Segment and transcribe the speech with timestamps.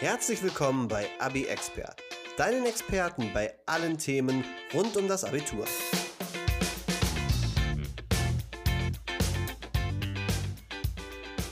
[0.00, 1.96] Herzlich willkommen bei Abi Expert,
[2.36, 5.64] deinen Experten bei allen Themen rund um das Abitur.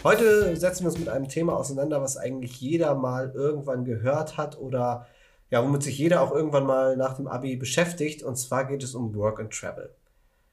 [0.04, 4.56] Heute setzen wir uns mit einem Thema auseinander, was eigentlich jeder mal irgendwann gehört hat
[4.56, 5.08] oder
[5.50, 8.22] ja, womit sich jeder auch irgendwann mal nach dem Abi beschäftigt.
[8.22, 9.92] Und zwar geht es um Work and Travel.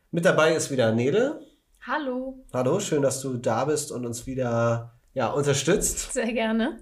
[0.10, 1.42] Mit dabei ist wieder Nele.
[1.82, 2.44] Hallo.
[2.52, 6.14] Hallo, schön, dass du da bist und uns wieder ja, unterstützt.
[6.14, 6.80] Sehr gerne.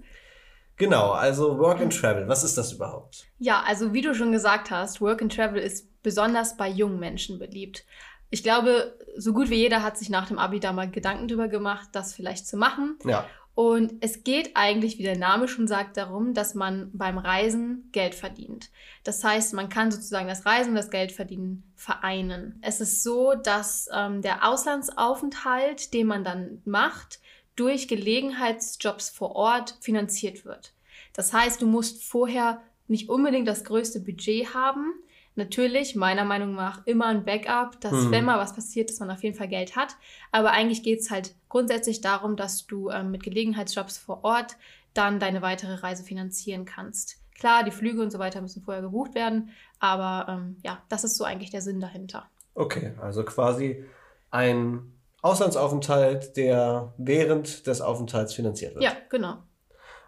[0.76, 3.26] Genau, also Work and Travel, was ist das überhaupt?
[3.38, 7.38] Ja, also wie du schon gesagt hast, Work and Travel ist besonders bei jungen Menschen
[7.38, 7.84] beliebt.
[8.30, 11.48] Ich glaube, so gut wie jeder hat sich nach dem Abi da mal Gedanken drüber
[11.48, 12.98] gemacht, das vielleicht zu machen.
[13.04, 13.26] Ja.
[13.54, 18.14] Und es geht eigentlich, wie der Name schon sagt, darum, dass man beim Reisen Geld
[18.14, 18.70] verdient.
[19.04, 22.58] Das heißt, man kann sozusagen das Reisen und das Geldverdienen vereinen.
[22.62, 27.20] Es ist so, dass ähm, der Auslandsaufenthalt, den man dann macht,
[27.56, 30.72] durch Gelegenheitsjobs vor Ort finanziert wird.
[31.12, 34.94] Das heißt, du musst vorher nicht unbedingt das größte Budget haben.
[35.34, 38.10] Natürlich, meiner Meinung nach, immer ein Backup, dass Mhm.
[38.10, 39.96] wenn mal was passiert, dass man auf jeden Fall Geld hat.
[40.30, 44.56] Aber eigentlich geht es halt grundsätzlich darum, dass du ähm, mit Gelegenheitsjobs vor Ort
[44.92, 47.16] dann deine weitere Reise finanzieren kannst.
[47.34, 51.16] Klar, die Flüge und so weiter müssen vorher gebucht werden, aber ähm, ja, das ist
[51.16, 52.28] so eigentlich der Sinn dahinter.
[52.54, 53.82] Okay, also quasi
[54.30, 54.91] ein
[55.22, 58.84] Auslandsaufenthalt, der während des Aufenthalts finanziert wird.
[58.84, 59.38] Ja, genau.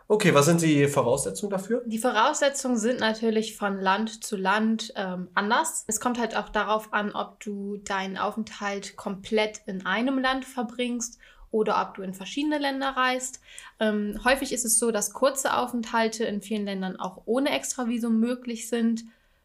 [0.06, 1.82] Okay, was sind die Voraussetzungen dafür?
[1.86, 5.84] Die Voraussetzungen sind natürlich von Land zu Land ähm, anders.
[5.86, 11.18] Es kommt halt auch darauf an, ob du deinen Aufenthalt komplett in einem Land verbringst
[11.50, 13.40] oder ob du in verschiedene Länder reist.
[13.80, 18.68] Ähm, häufig ist es so, dass kurze Aufenthalte in vielen Ländern auch ohne Extravisum möglich
[18.68, 19.04] sind.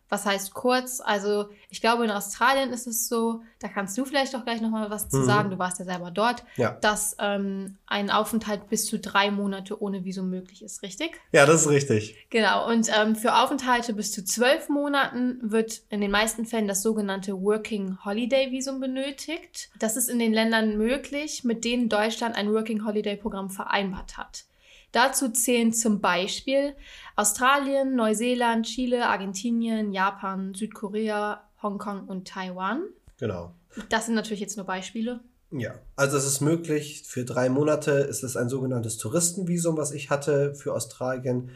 [0.10, 1.00] Was heißt kurz?
[1.02, 4.90] Also ich glaube, in Australien ist es so, da kannst du vielleicht auch gleich nochmal
[4.90, 5.26] was zu Mhm.
[5.26, 6.72] sagen, du warst ja selber dort, Ja.
[6.82, 11.20] dass ähm, ein Aufenthalt bis zu drei Monate ohne Visum möglich ist, richtig?
[11.32, 12.16] Ja, das ist richtig.
[12.30, 16.82] Genau, und ähm, für Aufenthalte bis zu zwölf Monaten wird in den meisten Fällen das
[16.82, 19.70] sogenannte Working Holiday Visum benötigt.
[19.80, 24.46] Das ist in den Ländern möglich, mit denen Deutschland ein Working Holiday Programm vereinbart hat.
[24.92, 26.76] Dazu zählen zum Beispiel
[27.16, 32.84] Australien, Neuseeland, Chile, Argentinien, Japan, Südkorea, Hongkong und Taiwan.
[33.20, 33.54] Genau.
[33.90, 35.20] Das sind natürlich jetzt nur Beispiele.
[35.52, 40.10] Ja, also es ist möglich, für drei Monate ist es ein sogenanntes Touristenvisum, was ich
[40.10, 41.50] hatte für Australien.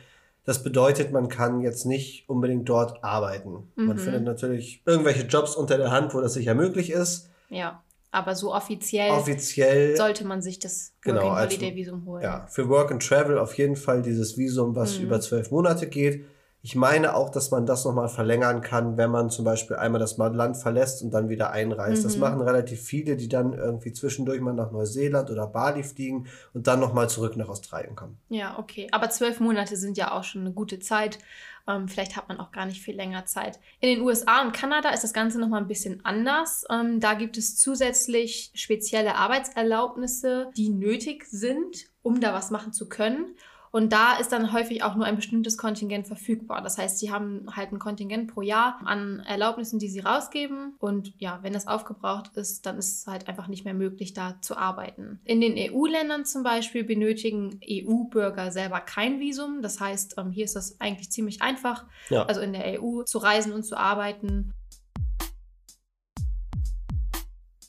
[0.45, 3.71] Das bedeutet, man kann jetzt nicht unbedingt dort arbeiten.
[3.75, 4.00] Man Mhm.
[4.00, 7.29] findet natürlich irgendwelche Jobs unter der Hand, wo das sicher möglich ist.
[7.50, 7.81] Ja,
[8.13, 12.24] aber so offiziell Offiziell, sollte man sich das Genau, Working Holiday Visum holen.
[12.24, 15.06] ja, für Work and Travel auf jeden Fall dieses Visum, was Mhm.
[15.06, 16.24] über zwölf Monate geht.
[16.66, 20.18] Ich meine auch, dass man das nochmal verlängern kann, wenn man zum Beispiel einmal das
[20.18, 22.06] Land verlässt und dann wieder einreist.
[22.06, 22.22] Das Mhm.
[22.22, 26.79] machen relativ viele, die dann irgendwie zwischendurch mal nach Neuseeland oder Bali fliegen und dann
[26.79, 28.18] nochmal zurück nach Australien kommen.
[28.29, 28.88] Ja, okay.
[28.91, 31.19] Aber zwölf Monate sind ja auch schon eine gute Zeit.
[31.68, 33.59] Ähm, vielleicht hat man auch gar nicht viel länger Zeit.
[33.81, 36.63] In den USA und Kanada ist das Ganze nochmal ein bisschen anders.
[36.69, 42.88] Ähm, da gibt es zusätzlich spezielle Arbeitserlaubnisse, die nötig sind, um da was machen zu
[42.88, 43.35] können.
[43.75, 46.61] Und da ist dann häufig auch nur ein bestimmtes Kontingent verfügbar.
[46.61, 50.75] Das heißt, sie haben halt ein Kontingent pro Jahr an Erlaubnissen, die sie rausgeben.
[50.78, 54.39] Und ja, wenn das aufgebraucht ist, dann ist es halt einfach nicht mehr möglich, da
[54.41, 55.19] zu arbeiten.
[55.23, 59.63] In den EU-Ländern zum Beispiel benötigen EU-Bürger selber kein Visum.
[59.63, 62.28] Das heißt, ähm, hier ist das eigentlich ziemlich einfach, Ja.
[62.28, 64.53] also in der EU zu reisen und zu arbeiten.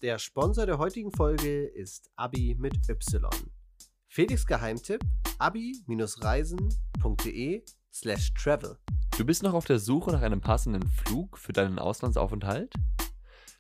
[0.03, 3.25] Der Sponsor der heutigen Folge ist Abi mit Y.
[4.15, 5.05] Felix Geheimtipp:
[5.41, 8.79] abi-reisen.de slash travel.
[9.19, 12.73] Du bist noch auf der Suche nach einem passenden Flug für deinen Auslandsaufenthalt?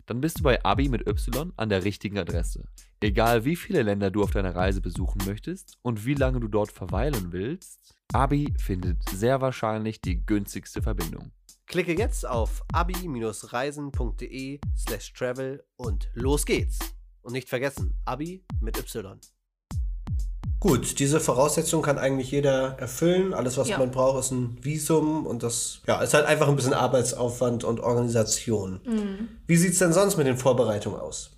[0.06, 2.68] Dann bist du bei Abi mit Y an der richtigen Adresse.
[3.00, 6.70] Egal wie viele Länder du auf deiner Reise besuchen möchtest und wie lange du dort
[6.70, 11.32] verweilen willst, Abi findet sehr wahrscheinlich die günstigste Verbindung.
[11.66, 16.78] Klicke jetzt auf abi-reisen.de slash travel und los geht's.
[17.22, 19.18] Und nicht vergessen, Abi mit Y.
[20.60, 23.34] Gut, diese Voraussetzung kann eigentlich jeder erfüllen.
[23.34, 23.78] Alles, was Ja.
[23.78, 27.80] man braucht, ist ein Visum und das ja, ist halt einfach ein bisschen Arbeitsaufwand und
[27.80, 28.80] Organisation.
[28.86, 29.28] Mhm.
[29.46, 31.30] Wie sieht's denn sonst mit den Vorbereitungen aus?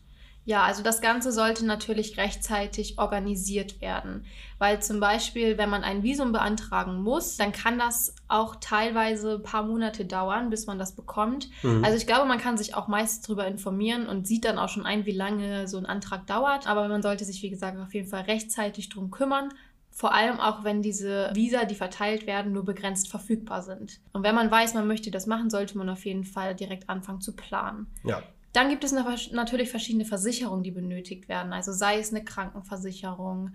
[0.46, 4.24] Ja, also das Ganze sollte natürlich rechtzeitig organisiert werden,
[4.58, 9.42] weil zum Beispiel, wenn man ein Visum beantragen muss, dann kann das auch teilweise ein
[9.42, 11.50] paar Monate dauern, bis man das bekommt.
[11.64, 11.84] Mhm.
[11.84, 14.86] Also ich glaube, man kann sich auch meist darüber informieren und sieht dann auch schon
[14.86, 16.68] ein, wie lange so ein Antrag dauert.
[16.68, 19.48] Aber man sollte sich, wie gesagt, auf jeden Fall rechtzeitig drum kümmern.
[19.90, 23.98] Vor allem auch, wenn diese Visa, die verteilt werden, nur begrenzt verfügbar sind.
[24.12, 27.20] Und wenn man weiß, man möchte das machen, sollte man auf jeden Fall direkt anfangen
[27.20, 27.88] zu planen.
[28.04, 28.22] ja.
[28.56, 31.52] Dann gibt es natürlich verschiedene Versicherungen, die benötigt werden.
[31.52, 33.50] Also sei es eine Krankenversicherung,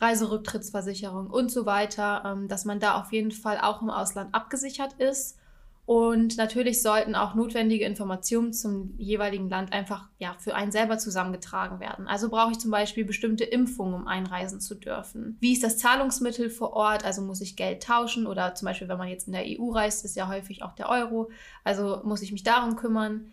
[0.00, 4.92] Reiserücktrittsversicherung und so weiter, ähm, dass man da auf jeden Fall auch im Ausland abgesichert
[4.92, 5.40] ist.
[5.86, 11.80] Und natürlich sollten auch notwendige Informationen zum jeweiligen Land einfach ja, für einen selber zusammengetragen
[11.80, 12.06] werden.
[12.06, 15.36] Also brauche ich zum Beispiel bestimmte Impfungen, um einreisen zu dürfen.
[15.40, 17.04] Wie ist das Zahlungsmittel vor Ort?
[17.04, 20.04] Also muss ich Geld tauschen oder zum Beispiel, wenn man jetzt in der EU reist,
[20.04, 21.32] ist ja häufig auch der Euro.
[21.64, 23.32] Also muss ich mich darum kümmern.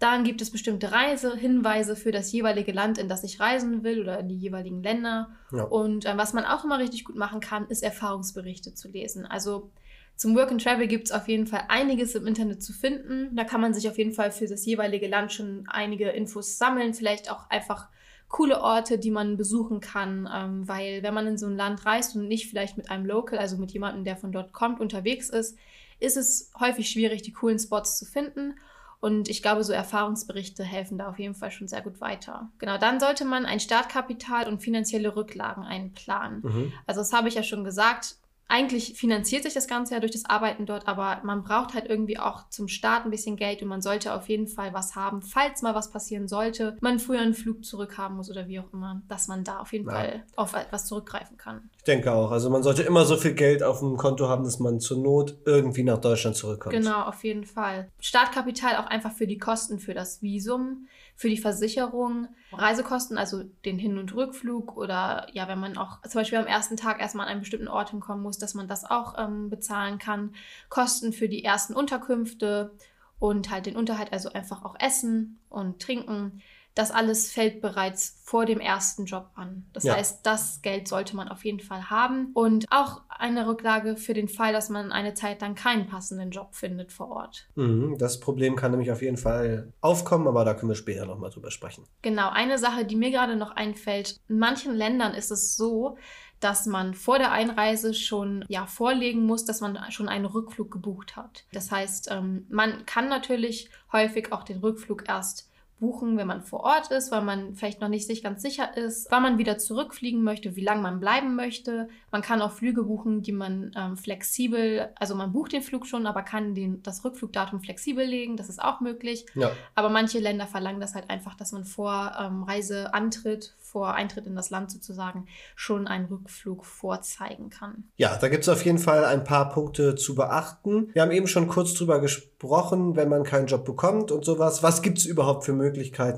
[0.00, 4.18] Dann gibt es bestimmte Reisehinweise für das jeweilige Land, in das ich reisen will oder
[4.18, 5.28] in die jeweiligen Länder.
[5.52, 5.64] Ja.
[5.64, 9.26] Und äh, was man auch immer richtig gut machen kann, ist Erfahrungsberichte zu lesen.
[9.26, 9.70] Also
[10.16, 13.36] zum Work and Travel gibt es auf jeden Fall einiges im Internet zu finden.
[13.36, 16.94] Da kann man sich auf jeden Fall für das jeweilige Land schon einige Infos sammeln,
[16.94, 17.88] vielleicht auch einfach
[18.28, 22.16] coole Orte, die man besuchen kann, ähm, weil wenn man in so ein Land reist
[22.16, 25.58] und nicht vielleicht mit einem Local, also mit jemandem, der von dort kommt, unterwegs ist,
[25.98, 28.54] ist es häufig schwierig, die coolen Spots zu finden.
[29.00, 32.50] Und ich glaube, so Erfahrungsberichte helfen da auf jeden Fall schon sehr gut weiter.
[32.58, 36.42] Genau, dann sollte man ein Startkapital und finanzielle Rücklagen einplanen.
[36.42, 36.72] Mhm.
[36.86, 38.16] Also das habe ich ja schon gesagt
[38.50, 42.18] eigentlich finanziert sich das Ganze ja durch das Arbeiten dort, aber man braucht halt irgendwie
[42.18, 45.62] auch zum Start ein bisschen Geld und man sollte auf jeden Fall was haben, falls
[45.62, 49.28] mal was passieren sollte, man früher einen Flug zurückhaben muss oder wie auch immer, dass
[49.28, 49.94] man da auf jeden ja.
[49.94, 51.70] Fall auf etwas zurückgreifen kann.
[51.80, 52.30] Ich denke auch.
[52.30, 55.38] Also man sollte immer so viel Geld auf dem Konto haben, dass man zur Not
[55.46, 56.74] irgendwie nach Deutschland zurückkommt.
[56.74, 57.88] Genau, auf jeden Fall.
[58.00, 60.86] Startkapital auch einfach für die Kosten für das Visum
[61.20, 66.22] für die Versicherung, Reisekosten, also den Hin- und Rückflug oder ja, wenn man auch zum
[66.22, 69.16] Beispiel am ersten Tag erstmal an einen bestimmten Ort hinkommen muss, dass man das auch
[69.18, 70.34] ähm, bezahlen kann.
[70.70, 72.72] Kosten für die ersten Unterkünfte
[73.18, 76.40] und halt den Unterhalt, also einfach auch Essen und Trinken
[76.80, 79.66] das alles fällt bereits vor dem ersten Job an.
[79.74, 79.96] Das ja.
[79.96, 84.28] heißt, das Geld sollte man auf jeden Fall haben und auch eine Rücklage für den
[84.28, 87.48] Fall, dass man eine Zeit lang keinen passenden Job findet vor Ort.
[87.54, 91.28] Mhm, das Problem kann nämlich auf jeden Fall aufkommen, aber da können wir später nochmal
[91.28, 91.84] drüber sprechen.
[92.00, 95.98] Genau, eine Sache, die mir gerade noch einfällt, in manchen Ländern ist es so,
[96.38, 101.14] dass man vor der Einreise schon ja, vorlegen muss, dass man schon einen Rückflug gebucht
[101.16, 101.44] hat.
[101.52, 105.49] Das heißt, ähm, man kann natürlich häufig auch den Rückflug erst
[105.80, 109.10] buchen, wenn man vor Ort ist, weil man vielleicht noch nicht sich ganz sicher ist,
[109.10, 111.88] wann man wieder zurückfliegen möchte, wie lange man bleiben möchte.
[112.12, 116.06] Man kann auch Flüge buchen, die man ähm, flexibel, also man bucht den Flug schon,
[116.06, 118.36] aber kann den, das Rückflugdatum flexibel legen.
[118.36, 119.26] Das ist auch möglich.
[119.34, 119.50] Ja.
[119.74, 124.34] Aber manche Länder verlangen das halt einfach, dass man vor ähm, Reiseantritt vor Eintritt in
[124.34, 127.84] das Land sozusagen schon einen Rückflug vorzeigen kann.
[127.96, 130.90] Ja, da gibt es auf jeden Fall ein paar Punkte zu beachten.
[130.92, 134.64] Wir haben eben schon kurz drüber gesprochen, wenn man keinen Job bekommt und sowas.
[134.64, 135.69] Was gibt es überhaupt für Möglichkeiten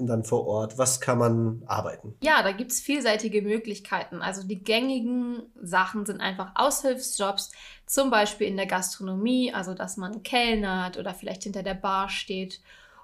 [0.06, 0.78] dann vor Ort?
[0.78, 2.14] Was kann man arbeiten?
[2.22, 4.22] Ja, da gibt es vielseitige Möglichkeiten.
[4.22, 7.52] Also die gängigen Sachen sind einfach Aushilfsjobs,
[7.86, 12.60] zum Beispiel in der Gastronomie, also dass man kellnert oder vielleicht hinter der Bar steht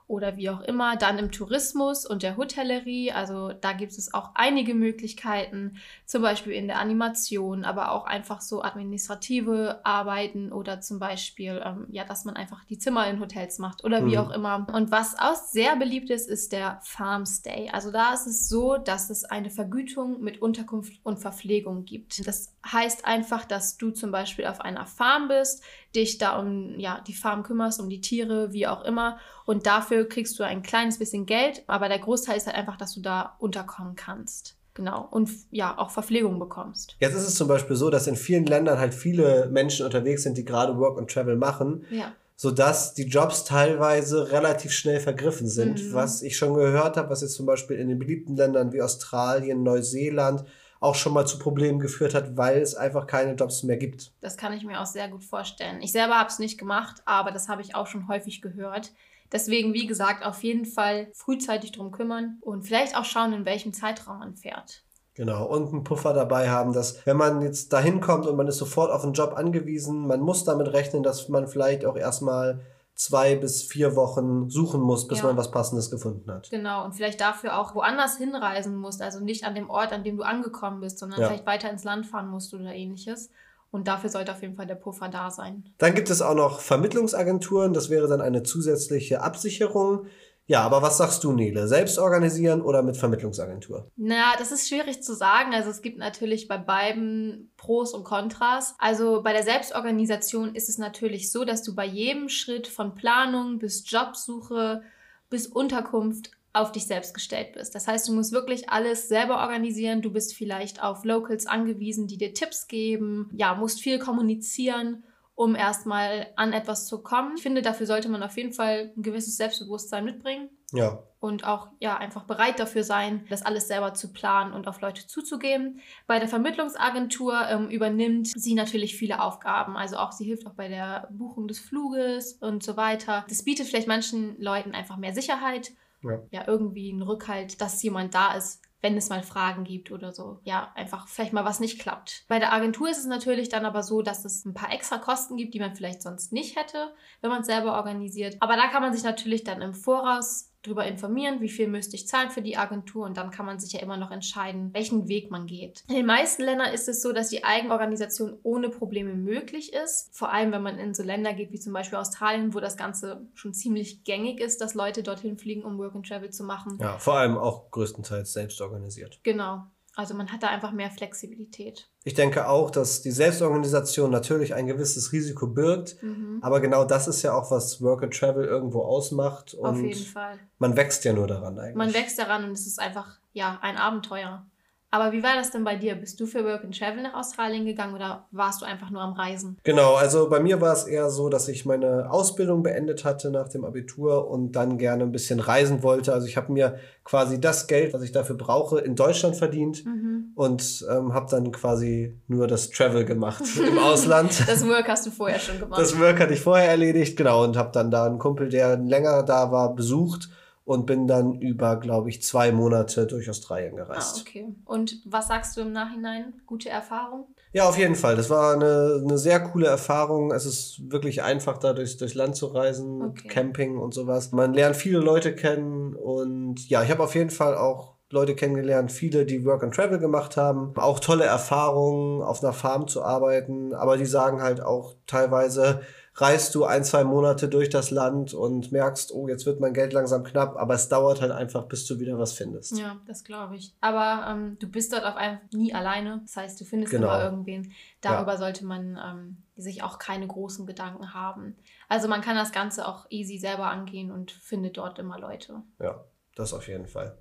[0.09, 0.97] oder wie auch immer.
[0.97, 5.77] Dann im Tourismus und der Hotellerie, also da gibt es auch einige Möglichkeiten,
[6.07, 11.87] zum Beispiel in der Animation, aber auch einfach so administrative Arbeiten oder zum Beispiel, ähm,
[11.91, 14.19] ja, dass man einfach die Zimmer in Hotels macht oder wie mhm.
[14.19, 14.67] auch immer.
[14.73, 17.69] Und was auch sehr beliebt ist, ist der Farmstay.
[17.71, 22.27] Also da ist es so, dass es eine Vergütung mit Unterkunft und Verpflegung gibt.
[22.27, 25.63] Das heißt einfach, dass du zum Beispiel auf einer Farm bist,
[25.95, 29.19] dich da um ja, die Farm kümmerst, um die Tiere, wie auch immer.
[29.49, 32.93] Und dafür kriegst du ein kleines bisschen Geld, aber der Großteil ist halt einfach, dass
[32.93, 34.59] du da unterkommen kannst.
[34.75, 35.09] Genau.
[35.11, 36.97] Und ja, auch Verpflegung bekommst.
[37.01, 40.37] Jetzt ist es zum Beispiel so, dass in vielen Ländern halt viele Menschen unterwegs sind,
[40.37, 41.87] die gerade Work and Travel machen.
[41.89, 42.13] Ja.
[42.37, 45.83] Sodass die Jobs teilweise relativ schnell vergriffen sind.
[45.83, 45.95] Mhm.
[45.95, 49.63] Was ich schon gehört habe, was jetzt zum Beispiel in den beliebten Ländern wie Australien,
[49.63, 50.45] Neuseeland
[50.81, 54.13] auch schon mal zu Problemen geführt hat, weil es einfach keine Jobs mehr gibt.
[54.21, 55.81] Das kann ich mir auch sehr gut vorstellen.
[55.81, 58.93] Ich selber habe es nicht gemacht, aber das habe ich auch schon häufig gehört.
[59.33, 63.73] Deswegen, wie gesagt, auf jeden Fall frühzeitig drum kümmern und vielleicht auch schauen, in welchem
[63.73, 64.85] Zeitraum man fährt.
[65.15, 68.59] Genau, und einen Puffer dabei haben, dass wenn man jetzt dahin kommt und man ist
[68.59, 72.61] sofort auf einen Job angewiesen, man muss damit rechnen, dass man vielleicht auch erstmal
[72.95, 75.25] zwei bis vier Wochen suchen muss, bis ja.
[75.25, 76.51] man was Passendes gefunden hat.
[76.51, 80.17] Genau, und vielleicht dafür auch woanders hinreisen musst, also nicht an dem Ort, an dem
[80.17, 81.27] du angekommen bist, sondern ja.
[81.27, 83.31] vielleicht weiter ins Land fahren musst oder ähnliches.
[83.71, 85.65] Und dafür sollte auf jeden Fall der Puffer da sein.
[85.79, 90.07] Dann gibt es auch noch Vermittlungsagenturen, das wäre dann eine zusätzliche Absicherung.
[90.49, 91.69] Ja, aber was sagst du, Nele?
[91.69, 93.91] Selbst organisieren oder mit Vermittlungsagentur?
[93.97, 95.53] Na, das ist schwierig zu sagen.
[95.53, 98.75] Also es gibt natürlich bei beiden Pros und Kontras.
[98.79, 103.59] Also bei der Selbstorganisation ist es natürlich so, dass du bei jedem Schritt von Planung
[103.59, 104.81] bis Jobsuche
[105.29, 107.75] bis Unterkunft auf dich selbst gestellt bist.
[107.75, 110.03] Das heißt, du musst wirklich alles selber organisieren.
[110.03, 113.31] Du bist vielleicht auf Locals angewiesen, die dir Tipps geben.
[113.35, 115.05] Ja, musst viel kommunizieren
[115.39, 117.37] um erstmal an etwas zu kommen.
[117.37, 120.51] Ich finde, dafür sollte man auf jeden Fall ein gewisses Selbstbewusstsein mitbringen.
[120.73, 120.99] Ja.
[121.21, 125.07] Und auch ja einfach bereit dafür sein, das alles selber zu planen und auf Leute
[125.07, 125.79] zuzugeben.
[126.09, 129.77] Bei der Vermittlungsagentur ähm, übernimmt sie natürlich viele Aufgaben.
[129.77, 133.25] Also auch sie hilft auch bei der Buchung des Fluges und so weiter.
[133.29, 135.71] Das bietet vielleicht manchen Leuten einfach mehr Sicherheit.
[136.03, 136.21] Ja.
[136.31, 140.41] ja, irgendwie einen Rückhalt, dass jemand da ist, wenn es mal Fragen gibt oder so.
[140.45, 142.25] Ja, einfach vielleicht mal was nicht klappt.
[142.29, 145.37] Bei der Agentur ist es natürlich dann aber so, dass es ein paar extra Kosten
[145.37, 148.37] gibt, die man vielleicht sonst nicht hätte, wenn man es selber organisiert.
[148.41, 152.09] Aber da kann man sich natürlich dann im Voraus darüber informieren, wie viel müsste ich
[152.09, 155.31] zahlen für die Agentur und dann kann man sich ja immer noch entscheiden, welchen Weg
[155.31, 155.85] man geht.
[155.89, 160.11] In den meisten Ländern ist es so, dass die Eigenorganisation ohne Probleme möglich ist.
[160.13, 163.27] Vor allem, wenn man in so Länder geht wie zum Beispiel Australien, wo das Ganze
[163.35, 166.79] schon ziemlich gängig ist, dass Leute dorthin fliegen, um Work and Travel zu machen.
[166.81, 169.21] Ja, vor allem auch größtenteils selbst organisiert.
[169.23, 169.65] Genau.
[169.99, 171.89] Also man hat da einfach mehr Flexibilität.
[172.05, 176.39] Ich denke auch, dass die Selbstorganisation natürlich ein gewisses Risiko birgt, Mhm.
[176.41, 180.05] aber genau das ist ja auch, was Work and Travel irgendwo ausmacht und Auf jeden
[180.05, 180.39] Fall.
[180.61, 181.75] man wächst ja nur daran eigentlich.
[181.75, 184.47] Man wächst daran und es ist einfach, ja, ein Abenteuer.
[184.91, 185.95] Aber wie war das denn bei dir?
[185.97, 189.13] Bist du für Work and Travel nach Australien gegangen oder warst du einfach nur am
[189.13, 189.59] Reisen?
[189.63, 193.49] Genau, also bei mir war es eher so, dass ich meine Ausbildung beendet hatte nach
[193.51, 196.15] dem Abitur und dann gerne ein bisschen reisen wollte.
[196.15, 200.33] Also ich habe mir quasi das Geld, was ich dafür brauche, in Deutschland verdient Mhm.
[200.35, 204.33] und ähm, habe dann quasi nur das Travel gemacht im Ausland.
[204.49, 205.79] Das Work hast du vorher schon gemacht.
[205.81, 209.23] Das Work hatte ich vorher erledigt, genau, und habe dann da einen Kumpel, der länger
[209.23, 210.31] da war, besucht
[210.69, 214.21] und bin dann über, glaube ich, zwei Monate durch Australien ah, gereist.
[214.21, 214.55] okay.
[214.67, 216.35] Und was sagst du im Nachhinein?
[216.45, 217.25] Gute Erfahrung?
[217.55, 218.17] Ja, auf jeden Fall.
[218.17, 220.31] Das war eine, eine sehr coole Erfahrung.
[220.31, 223.29] Es ist wirklich einfach, da durchs, durchs Land zu reisen, Okay.
[223.29, 224.33] Camping und sowas.
[224.33, 228.93] Man lernt viele Leute kennen und ja, ich habe auf jeden Fall auch Leute kennengelernt,
[228.93, 230.73] viele, die Work and Travel gemacht haben.
[230.77, 233.73] Auch tolle Erfahrungen, auf einer Farm zu arbeiten.
[233.73, 235.81] Aber die sagen halt auch teilweise,
[236.21, 239.93] reist du ein, zwei Monate durch das Land und merkst, oh, jetzt wird mein Geld
[239.93, 242.77] langsam knapp, aber es dauert halt einfach, bis du wieder was findest.
[242.77, 243.73] Ja, das glaube ich.
[243.81, 246.21] Aber ähm, du bist dort auf einmal nie alleine.
[246.25, 247.07] Das heißt, du findest Genau.
[247.09, 247.73] immer irgendwen.
[248.01, 251.57] Darüber sollte man ähm, sich auch keine großen Gedanken haben.
[251.89, 255.63] Also man kann das Ganze auch easy selber angehen und findet dort immer Leute.
[255.79, 257.19] ja das auf jeden Fall.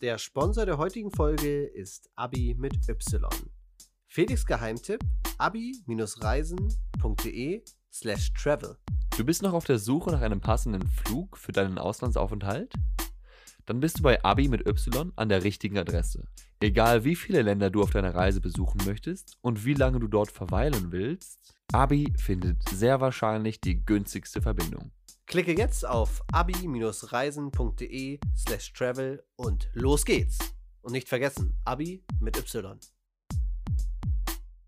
[0.00, 3.28] Der Sponsor der heutigen Folge ist Abi mit Y.
[4.10, 5.04] Felix Geheimtipp:
[5.36, 7.62] abi-reisen.de
[7.92, 8.78] slash travel.
[9.16, 12.72] Du bist noch auf der Suche nach einem passenden Flug für deinen Auslandsaufenthalt?
[13.66, 16.26] Dann bist du bei Abi mit Y an der richtigen Adresse.
[16.60, 20.32] Egal wie viele Länder du auf deiner Reise besuchen möchtest und wie lange du dort
[20.32, 24.90] verweilen willst, Abi findet sehr wahrscheinlich die günstigste Verbindung.
[25.26, 30.38] Klicke jetzt auf abi-reisen.de slash travel und los geht's.
[30.80, 32.80] Und nicht vergessen, Abi mit Y.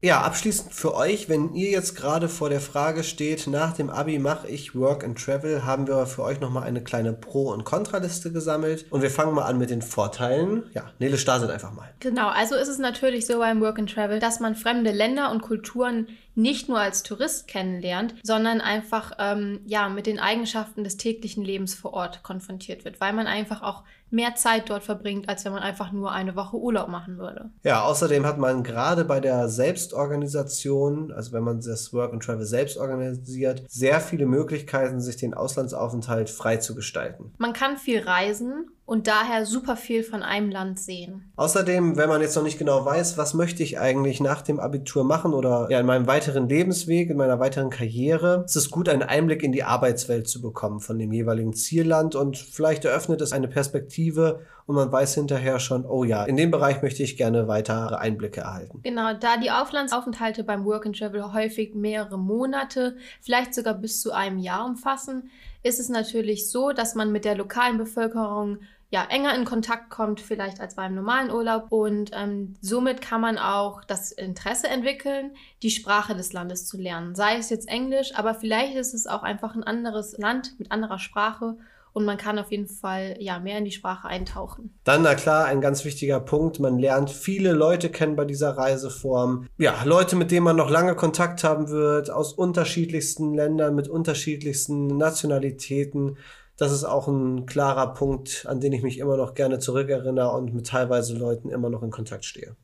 [0.02, 4.18] Ja, abschließend für euch, wenn ihr jetzt gerade vor der Frage steht, nach dem Abi
[4.18, 8.32] mache ich Work and Travel, haben wir für euch nochmal eine kleine Pro- und Kontraliste
[8.32, 8.86] gesammelt.
[8.88, 10.62] Und wir fangen mal an mit den Vorteilen.
[10.72, 11.90] Ja, Nele startet einfach mal.
[12.00, 15.42] Genau, also ist es natürlich so beim Work and Travel, dass man fremde Länder und
[15.42, 16.08] Kulturen
[16.40, 21.74] nicht nur als Tourist kennenlernt, sondern einfach ähm, ja mit den Eigenschaften des täglichen Lebens
[21.74, 25.62] vor Ort konfrontiert wird, weil man einfach auch mehr Zeit dort verbringt, als wenn man
[25.62, 27.50] einfach nur eine Woche Urlaub machen würde.
[27.62, 32.44] Ja, außerdem hat man gerade bei der Selbstorganisation, also wenn man das Work and Travel
[32.44, 37.32] selbst organisiert, sehr viele Möglichkeiten, sich den Auslandsaufenthalt frei zu gestalten.
[37.38, 41.30] Man kann viel reisen und daher super viel von einem Land sehen.
[41.36, 45.04] Außerdem, wenn man jetzt noch nicht genau weiß, was möchte ich eigentlich nach dem Abitur
[45.04, 49.04] machen oder ja in meinem weiteren Lebensweg, in meiner weiteren Karriere, ist es gut, einen
[49.04, 53.46] Einblick in die Arbeitswelt zu bekommen von dem jeweiligen Zielland und vielleicht eröffnet es eine
[53.46, 57.94] Perspektive und man weiß hinterher schon, oh ja, in dem Bereich möchte ich gerne weitere
[57.94, 58.80] Einblicke erhalten.
[58.82, 64.10] Genau, da die Auflandsaufenthalte beim Work and Travel häufig mehrere Monate, vielleicht sogar bis zu
[64.10, 65.30] einem Jahr umfassen,
[65.62, 68.58] ist es natürlich so, dass man mit der lokalen Bevölkerung
[68.90, 71.66] ja, enger in Kontakt kommt, vielleicht als beim normalen Urlaub.
[71.70, 75.30] Und ähm, somit kann man auch das Interesse entwickeln,
[75.62, 77.14] die Sprache des Landes zu lernen.
[77.14, 80.98] Sei es jetzt Englisch, aber vielleicht ist es auch einfach ein anderes Land mit anderer
[80.98, 81.56] Sprache.
[81.92, 84.72] Und man kann auf jeden Fall ja, mehr in die Sprache eintauchen.
[84.84, 86.60] Dann, na klar, ein ganz wichtiger Punkt.
[86.60, 89.48] Man lernt viele Leute kennen bei dieser Reiseform.
[89.58, 94.86] Ja, Leute, mit denen man noch lange Kontakt haben wird, aus unterschiedlichsten Ländern, mit unterschiedlichsten
[94.86, 96.16] Nationalitäten.
[96.60, 100.52] Das ist auch ein klarer Punkt, an den ich mich immer noch gerne zurückerinnere und
[100.52, 102.54] mit teilweise Leuten immer noch in Kontakt stehe.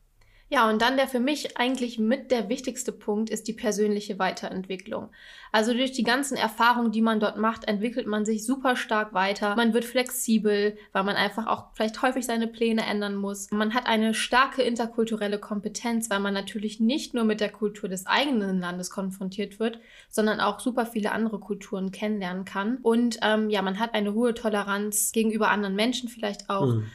[0.49, 5.11] Ja, und dann der für mich eigentlich mit der wichtigste Punkt ist die persönliche Weiterentwicklung.
[5.51, 9.57] Also durch die ganzen Erfahrungen, die man dort macht, entwickelt man sich super stark weiter.
[9.57, 13.51] Man wird flexibel, weil man einfach auch vielleicht häufig seine Pläne ändern muss.
[13.51, 18.07] Man hat eine starke interkulturelle Kompetenz, weil man natürlich nicht nur mit der Kultur des
[18.07, 22.79] eigenen Landes konfrontiert wird, sondern auch super viele andere Kulturen kennenlernen kann.
[22.83, 26.67] Und ähm, ja, man hat eine hohe Toleranz gegenüber anderen Menschen vielleicht auch.
[26.67, 26.87] Mhm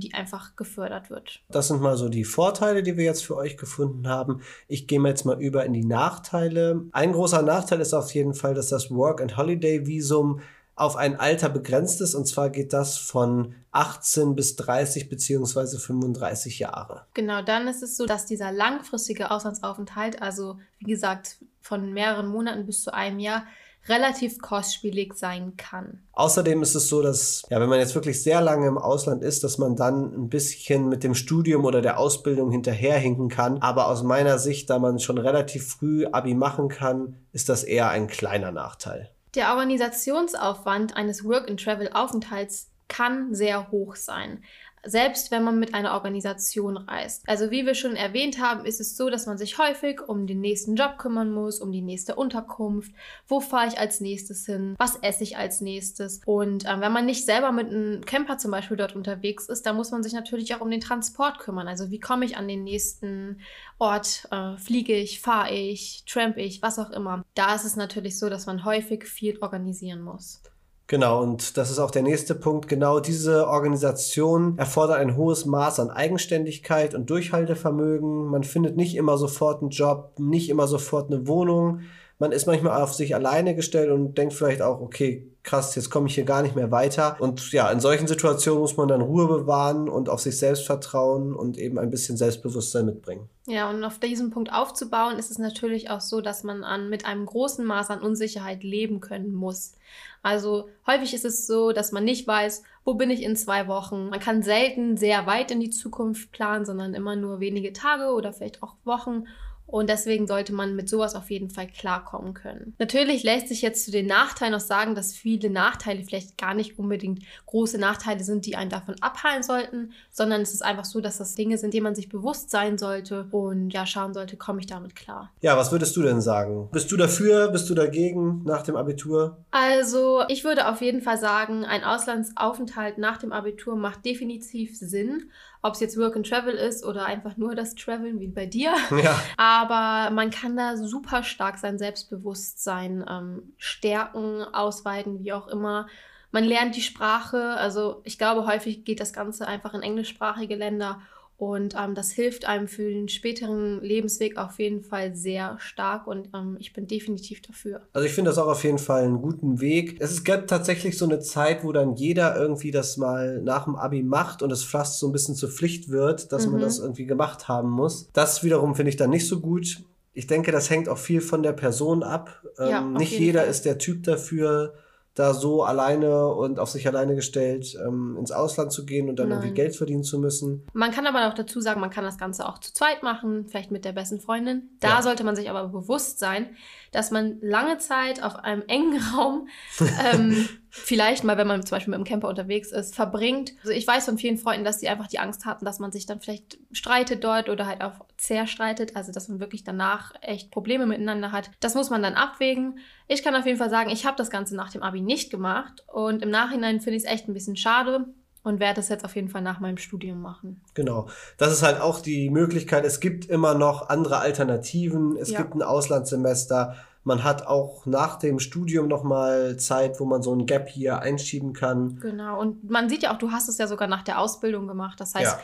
[0.00, 1.40] die einfach gefördert wird.
[1.50, 4.40] Das sind mal so die Vorteile, die wir jetzt für euch gefunden haben.
[4.66, 6.86] Ich gehe mal jetzt mal über in die Nachteile.
[6.92, 10.40] Ein großer Nachteil ist auf jeden Fall, dass das Work and Holiday Visum
[10.78, 16.60] auf ein Alter begrenzt ist und zwar geht das von 18 bis 30 beziehungsweise 35
[16.60, 17.06] Jahre.
[17.14, 22.64] Genau, dann ist es so, dass dieser langfristige Auslandsaufenthalt, also wie gesagt von mehreren Monaten
[22.64, 23.44] bis zu einem Jahr,
[23.88, 26.02] relativ kostspielig sein kann.
[26.12, 29.44] Außerdem ist es so, dass, ja, wenn man jetzt wirklich sehr lange im Ausland ist,
[29.44, 33.58] dass man dann ein bisschen mit dem Studium oder der Ausbildung hinterherhinken kann.
[33.58, 37.88] Aber aus meiner Sicht, da man schon relativ früh Abi machen kann, ist das eher
[37.90, 39.10] ein kleiner Nachteil.
[39.34, 44.42] Der Organisationsaufwand eines Work-and-Travel-Aufenthalts kann sehr hoch sein
[44.84, 47.22] selbst wenn man mit einer Organisation reist.
[47.26, 50.40] Also wie wir schon erwähnt haben, ist es so, dass man sich häufig um den
[50.40, 52.92] nächsten Job kümmern muss, um die nächste Unterkunft,
[53.26, 56.20] wo fahre ich als nächstes hin, was esse ich als nächstes.
[56.26, 59.76] Und äh, wenn man nicht selber mit einem Camper zum Beispiel dort unterwegs ist, dann
[59.76, 61.68] muss man sich natürlich auch um den Transport kümmern.
[61.68, 63.40] Also wie komme ich an den nächsten
[63.78, 67.24] Ort, äh, fliege ich, fahre ich, tramp ich, was auch immer.
[67.34, 70.42] Da ist es natürlich so, dass man häufig viel organisieren muss.
[70.90, 72.66] Genau, und das ist auch der nächste Punkt.
[72.66, 78.24] Genau diese Organisation erfordert ein hohes Maß an Eigenständigkeit und Durchhaltevermögen.
[78.24, 81.80] Man findet nicht immer sofort einen Job, nicht immer sofort eine Wohnung.
[82.18, 86.08] Man ist manchmal auf sich alleine gestellt und denkt vielleicht auch, okay, krass, jetzt komme
[86.08, 87.16] ich hier gar nicht mehr weiter.
[87.20, 91.32] Und ja, in solchen Situationen muss man dann Ruhe bewahren und auf sich selbst vertrauen
[91.32, 93.28] und eben ein bisschen Selbstbewusstsein mitbringen.
[93.46, 97.06] Ja, und auf diesem Punkt aufzubauen, ist es natürlich auch so, dass man an, mit
[97.06, 99.74] einem großen Maß an Unsicherheit leben können muss.
[100.22, 104.08] Also häufig ist es so, dass man nicht weiß, wo bin ich in zwei Wochen.
[104.10, 108.32] Man kann selten sehr weit in die Zukunft planen, sondern immer nur wenige Tage oder
[108.32, 109.24] vielleicht auch Wochen.
[109.68, 112.74] Und deswegen sollte man mit sowas auf jeden Fall klarkommen können.
[112.78, 116.78] Natürlich lässt sich jetzt zu den Nachteilen auch sagen, dass viele Nachteile vielleicht gar nicht
[116.78, 121.18] unbedingt große Nachteile sind, die einen davon abhalten sollten, sondern es ist einfach so, dass
[121.18, 124.66] das Dinge sind, denen man sich bewusst sein sollte und ja schauen sollte, komme ich
[124.66, 125.30] damit klar.
[125.42, 126.70] Ja, was würdest du denn sagen?
[126.72, 127.48] Bist du dafür?
[127.48, 129.44] Bist du dagegen nach dem Abitur?
[129.50, 135.30] Also, ich würde auf jeden Fall sagen, ein Auslandsaufenthalt nach dem Abitur macht definitiv Sinn
[135.62, 138.74] ob es jetzt Work and Travel ist oder einfach nur das Traveln wie bei dir.
[139.02, 139.20] Ja.
[139.36, 145.86] Aber man kann da super stark sein Selbstbewusstsein ähm, stärken, ausweiten, wie auch immer.
[146.32, 147.54] Man lernt die Sprache.
[147.58, 151.00] Also ich glaube, häufig geht das Ganze einfach in englischsprachige Länder
[151.38, 156.28] und ähm, das hilft einem für den späteren Lebensweg auf jeden Fall sehr stark und
[156.34, 157.82] ähm, ich bin definitiv dafür.
[157.92, 160.00] Also ich finde das auch auf jeden Fall einen guten Weg.
[160.00, 164.02] Es gibt tatsächlich so eine Zeit, wo dann jeder irgendwie das mal nach dem Abi
[164.02, 166.54] macht und es fast so ein bisschen zur Pflicht wird, dass mhm.
[166.54, 168.10] man das irgendwie gemacht haben muss.
[168.12, 169.84] Das wiederum finde ich dann nicht so gut.
[170.14, 172.42] Ich denke, das hängt auch viel von der Person ab.
[172.58, 173.50] Ähm, ja, nicht jeder Fall.
[173.50, 174.74] ist der Typ dafür
[175.18, 179.28] da so alleine und auf sich alleine gestellt ähm, ins Ausland zu gehen und dann
[179.28, 179.38] Nein.
[179.38, 180.66] irgendwie Geld verdienen zu müssen.
[180.72, 183.70] Man kann aber auch dazu sagen, man kann das Ganze auch zu zweit machen, vielleicht
[183.70, 184.70] mit der besten Freundin.
[184.80, 185.02] Da ja.
[185.02, 186.50] sollte man sich aber bewusst sein,
[186.92, 189.48] dass man lange Zeit auf einem engen Raum,
[189.80, 193.52] ähm, vielleicht mal, wenn man zum Beispiel mit einem Camper unterwegs ist, verbringt.
[193.60, 196.06] Also ich weiß von vielen Freunden, dass sie einfach die Angst hatten, dass man sich
[196.06, 200.86] dann vielleicht streitet dort oder halt auch zerstreitet, also dass man wirklich danach echt Probleme
[200.86, 201.50] miteinander hat.
[201.60, 202.78] Das muss man dann abwägen.
[203.06, 205.84] Ich kann auf jeden Fall sagen, ich habe das Ganze nach dem Abi nicht gemacht
[205.86, 208.06] und im Nachhinein finde ich es echt ein bisschen schade,
[208.48, 210.60] und werde es jetzt auf jeden Fall nach meinem Studium machen.
[210.74, 211.08] Genau.
[211.36, 212.84] Das ist halt auch die Möglichkeit.
[212.84, 215.16] Es gibt immer noch andere Alternativen.
[215.16, 215.42] Es ja.
[215.42, 216.74] gibt ein Auslandssemester.
[217.04, 220.98] Man hat auch nach dem Studium noch mal Zeit, wo man so ein Gap hier
[221.00, 221.98] einschieben kann.
[222.00, 222.40] Genau.
[222.40, 225.00] Und man sieht ja auch, du hast es ja sogar nach der Ausbildung gemacht.
[225.00, 225.40] Das heißt, ja.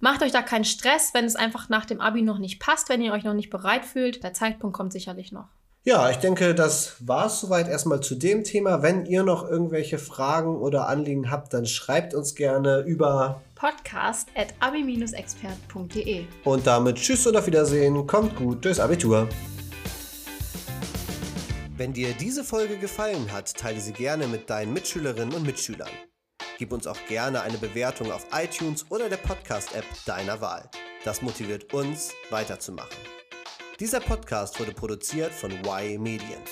[0.00, 3.00] macht euch da keinen Stress, wenn es einfach nach dem Abi noch nicht passt, wenn
[3.00, 4.22] ihr euch noch nicht bereit fühlt.
[4.22, 5.48] Der Zeitpunkt kommt sicherlich noch.
[5.88, 8.82] Ja, ich denke, das war es soweit erstmal zu dem Thema.
[8.82, 14.48] Wenn ihr noch irgendwelche Fragen oder Anliegen habt, dann schreibt uns gerne über podcast at
[14.60, 16.26] abi-expert.de.
[16.44, 18.06] Und damit Tschüss und auf Wiedersehen.
[18.06, 19.30] Kommt gut durchs Abitur.
[21.74, 25.88] Wenn dir diese Folge gefallen hat, teile sie gerne mit deinen Mitschülerinnen und Mitschülern.
[26.58, 30.68] Gib uns auch gerne eine Bewertung auf iTunes oder der Podcast-App deiner Wahl.
[31.06, 33.17] Das motiviert uns, weiterzumachen.
[33.80, 36.42] Dieser Podcast wurde produziert von Y Medien.